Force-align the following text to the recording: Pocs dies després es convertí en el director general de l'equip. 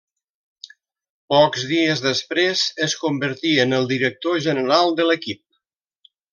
Pocs 1.33 1.65
dies 1.73 2.01
després 2.07 2.65
es 2.87 2.97
convertí 3.03 3.53
en 3.67 3.79
el 3.81 3.87
director 3.95 4.43
general 4.49 4.93
de 5.03 5.07
l'equip. 5.11 6.11